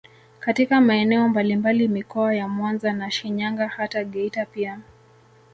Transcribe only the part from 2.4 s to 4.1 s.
Mwanza na Shinyanga hata